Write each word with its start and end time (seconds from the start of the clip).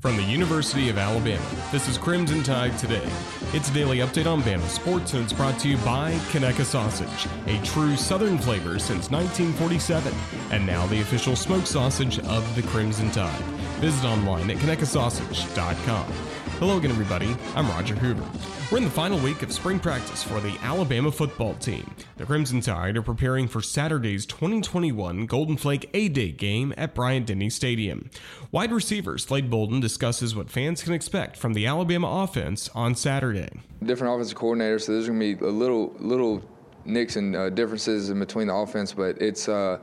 From 0.00 0.16
the 0.16 0.22
University 0.22 0.90
of 0.90 0.96
Alabama, 0.96 1.44
this 1.72 1.88
is 1.88 1.98
Crimson 1.98 2.44
Tide 2.44 2.78
Today. 2.78 3.10
It's 3.52 3.68
a 3.68 3.74
daily 3.74 3.98
update 3.98 4.26
on 4.26 4.42
Bama 4.42 4.68
sports 4.68 5.12
and 5.14 5.24
it's 5.24 5.32
brought 5.32 5.58
to 5.58 5.68
you 5.68 5.76
by 5.78 6.12
Conecuh 6.30 6.64
Sausage, 6.64 7.26
a 7.48 7.60
true 7.64 7.96
Southern 7.96 8.38
flavor 8.38 8.78
since 8.78 9.10
1947, 9.10 10.14
and 10.52 10.64
now 10.64 10.86
the 10.86 11.00
official 11.00 11.34
smoked 11.34 11.66
sausage 11.66 12.20
of 12.20 12.54
the 12.54 12.62
Crimson 12.62 13.10
Tide. 13.10 13.42
Visit 13.80 14.06
online 14.06 14.48
at 14.52 14.58
ConecuhSausage.com. 14.58 16.06
Hello 16.58 16.76
again, 16.76 16.90
everybody. 16.90 17.36
I'm 17.54 17.68
Roger 17.68 17.94
Hoover. 17.94 18.28
We're 18.72 18.78
in 18.78 18.84
the 18.84 18.90
final 18.90 19.16
week 19.20 19.42
of 19.42 19.52
spring 19.52 19.78
practice 19.78 20.24
for 20.24 20.40
the 20.40 20.58
Alabama 20.60 21.12
football 21.12 21.54
team. 21.54 21.88
The 22.16 22.26
Crimson 22.26 22.60
Tide 22.60 22.96
are 22.96 23.02
preparing 23.02 23.46
for 23.46 23.62
Saturday's 23.62 24.26
2021 24.26 25.26
Golden 25.26 25.56
Flake 25.56 25.88
A 25.94 26.08
Day 26.08 26.32
game 26.32 26.74
at 26.76 26.96
Bryant 26.96 27.26
Denny 27.26 27.48
Stadium. 27.48 28.10
Wide 28.50 28.72
receiver 28.72 29.18
Slade 29.18 29.48
Bolden 29.48 29.78
discusses 29.78 30.34
what 30.34 30.50
fans 30.50 30.82
can 30.82 30.94
expect 30.94 31.36
from 31.36 31.52
the 31.52 31.64
Alabama 31.64 32.24
offense 32.24 32.68
on 32.74 32.96
Saturday. 32.96 33.50
Different 33.80 34.12
offensive 34.12 34.36
coordinators, 34.36 34.80
so 34.80 34.94
there's 34.94 35.06
going 35.06 35.20
to 35.20 35.36
be 35.36 35.44
a 35.44 35.50
little 35.50 35.94
little 36.00 36.42
nicks 36.84 37.14
and 37.14 37.36
uh, 37.36 37.50
differences 37.50 38.10
in 38.10 38.18
between 38.18 38.48
the 38.48 38.54
offense, 38.54 38.92
but 38.92 39.22
it's. 39.22 39.48
Uh, 39.48 39.78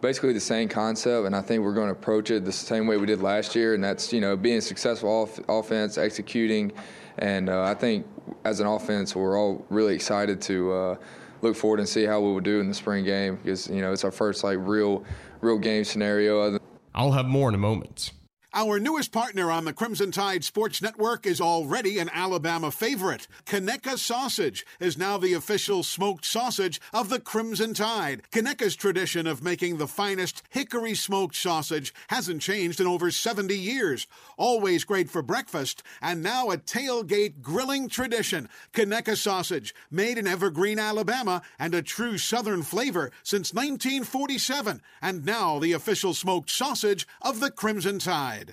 basically 0.00 0.32
the 0.32 0.40
same 0.40 0.68
concept, 0.68 1.26
and 1.26 1.34
I 1.34 1.42
think 1.42 1.62
we're 1.62 1.74
going 1.74 1.88
to 1.88 1.92
approach 1.92 2.30
it 2.30 2.44
the 2.44 2.52
same 2.52 2.86
way 2.86 2.96
we 2.96 3.06
did 3.06 3.20
last 3.22 3.54
year, 3.54 3.74
and 3.74 3.82
that's 3.82 4.12
you 4.12 4.20
know 4.20 4.36
being 4.36 4.60
successful 4.60 5.08
off- 5.08 5.40
offense, 5.48 5.98
executing, 5.98 6.72
and 7.18 7.48
uh, 7.48 7.62
I 7.62 7.74
think 7.74 8.06
as 8.44 8.60
an 8.60 8.66
offense 8.66 9.16
we're 9.16 9.38
all 9.38 9.64
really 9.70 9.94
excited 9.94 10.40
to 10.42 10.72
uh, 10.72 10.96
look 11.42 11.56
forward 11.56 11.80
and 11.80 11.88
see 11.88 12.04
how 12.04 12.20
we 12.20 12.32
will 12.32 12.40
do 12.40 12.60
in 12.60 12.68
the 12.68 12.74
spring 12.74 13.04
game 13.04 13.36
because 13.36 13.68
you 13.68 13.80
know 13.80 13.92
it's 13.92 14.04
our 14.04 14.10
first 14.10 14.44
like 14.44 14.58
real 14.60 15.04
real 15.40 15.58
game 15.58 15.84
scenario. 15.84 16.58
I'll 16.94 17.12
have 17.12 17.26
more 17.26 17.48
in 17.48 17.54
a 17.54 17.58
moment. 17.58 18.12
Our 18.52 18.80
newest 18.80 19.12
partner 19.12 19.48
on 19.48 19.64
the 19.64 19.72
Crimson 19.72 20.10
Tide 20.10 20.42
Sports 20.42 20.82
Network 20.82 21.24
is 21.24 21.40
already 21.40 22.00
an 22.00 22.10
Alabama 22.12 22.72
favorite. 22.72 23.28
Conecuh 23.46 23.96
Sausage 23.96 24.66
is 24.80 24.98
now 24.98 25.18
the 25.18 25.34
official 25.34 25.84
smoked 25.84 26.24
sausage 26.24 26.80
of 26.92 27.10
the 27.10 27.20
Crimson 27.20 27.74
Tide. 27.74 28.22
Conecuh's 28.32 28.74
tradition 28.74 29.28
of 29.28 29.44
making 29.44 29.76
the 29.76 29.86
finest 29.86 30.42
hickory 30.50 30.96
smoked 30.96 31.36
sausage 31.36 31.94
hasn't 32.08 32.42
changed 32.42 32.80
in 32.80 32.88
over 32.88 33.12
70 33.12 33.56
years. 33.56 34.08
Always 34.36 34.82
great 34.82 35.08
for 35.08 35.22
breakfast, 35.22 35.84
and 36.02 36.20
now 36.20 36.50
a 36.50 36.58
tailgate 36.58 37.42
grilling 37.42 37.88
tradition. 37.88 38.48
Conecuh 38.72 39.16
Sausage, 39.16 39.72
made 39.92 40.18
in 40.18 40.26
Evergreen, 40.26 40.80
Alabama, 40.80 41.42
and 41.56 41.72
a 41.72 41.82
true 41.82 42.18
Southern 42.18 42.64
flavor 42.64 43.12
since 43.22 43.54
1947, 43.54 44.82
and 45.00 45.24
now 45.24 45.60
the 45.60 45.72
official 45.72 46.14
smoked 46.14 46.50
sausage 46.50 47.06
of 47.22 47.38
the 47.38 47.52
Crimson 47.52 48.00
Tide. 48.00 48.49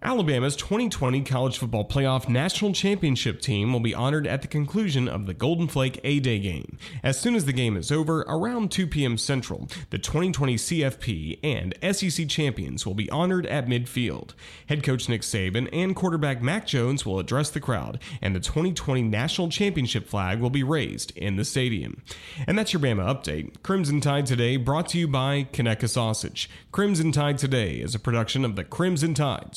Alabama's 0.00 0.54
2020 0.54 1.22
College 1.22 1.58
Football 1.58 1.84
Playoff 1.88 2.28
National 2.28 2.72
Championship 2.72 3.40
team 3.40 3.72
will 3.72 3.80
be 3.80 3.96
honored 3.96 4.28
at 4.28 4.42
the 4.42 4.48
conclusion 4.48 5.08
of 5.08 5.26
the 5.26 5.34
Golden 5.34 5.66
Flake 5.66 5.98
A 6.04 6.20
Day 6.20 6.38
game. 6.38 6.78
As 7.02 7.18
soon 7.18 7.34
as 7.34 7.46
the 7.46 7.52
game 7.52 7.76
is 7.76 7.90
over, 7.90 8.20
around 8.28 8.70
2 8.70 8.86
p.m. 8.86 9.18
Central, 9.18 9.68
the 9.90 9.98
2020 9.98 10.54
CFP 10.54 11.40
and 11.42 11.74
SEC 11.96 12.28
champions 12.28 12.86
will 12.86 12.94
be 12.94 13.10
honored 13.10 13.44
at 13.46 13.66
midfield. 13.66 14.34
Head 14.68 14.84
coach 14.84 15.08
Nick 15.08 15.22
Saban 15.22 15.68
and 15.72 15.96
quarterback 15.96 16.40
Mac 16.40 16.64
Jones 16.64 17.04
will 17.04 17.18
address 17.18 17.50
the 17.50 17.58
crowd, 17.58 17.98
and 18.22 18.36
the 18.36 18.40
2020 18.40 19.02
National 19.02 19.48
Championship 19.48 20.08
flag 20.08 20.38
will 20.38 20.48
be 20.48 20.62
raised 20.62 21.10
in 21.16 21.34
the 21.34 21.44
stadium. 21.44 22.02
And 22.46 22.56
that's 22.56 22.72
your 22.72 22.80
Bama 22.80 23.04
update. 23.04 23.64
Crimson 23.64 24.00
Tide 24.00 24.26
Today 24.26 24.58
brought 24.58 24.90
to 24.90 24.98
you 24.98 25.08
by 25.08 25.48
Conecuh 25.52 25.88
Sausage. 25.88 26.48
Crimson 26.70 27.10
Tide 27.10 27.38
Today 27.38 27.78
is 27.78 27.96
a 27.96 27.98
production 27.98 28.44
of 28.44 28.54
the 28.54 28.62
Crimson 28.62 29.12
Tide 29.12 29.56